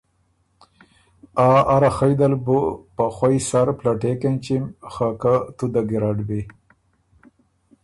[1.47, 2.59] ”آ اره خئ دل بُو
[2.95, 6.41] په خوئ سر پلټېک اېنچِم خه که تُو ده ګیرډ بی“